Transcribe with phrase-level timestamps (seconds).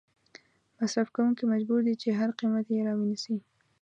[0.79, 3.35] مصرف کوونکې مجبور دي چې په هر قیمت یې را ونیسي.